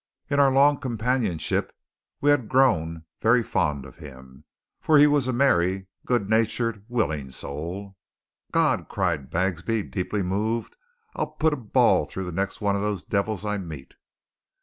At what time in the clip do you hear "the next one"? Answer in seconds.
12.25-12.75